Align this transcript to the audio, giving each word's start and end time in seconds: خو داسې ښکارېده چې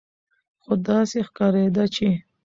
خو 0.61 0.73
داسې 0.87 1.19
ښکارېده 1.27 1.85
چې 1.95 2.07